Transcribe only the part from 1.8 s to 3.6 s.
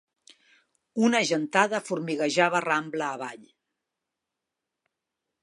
formiguejava rambla avall.